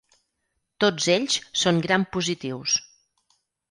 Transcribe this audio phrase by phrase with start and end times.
[0.85, 2.83] Tots ells són grampositius.